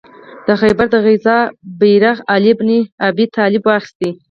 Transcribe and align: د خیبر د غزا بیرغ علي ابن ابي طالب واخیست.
د 0.47 0.49
خیبر 0.61 0.85
د 0.93 0.95
غزا 1.05 1.39
بیرغ 1.79 2.17
علي 2.33 2.51
ابن 2.55 2.69
ابي 3.07 3.25
طالب 3.35 3.63
واخیست. 3.65 3.99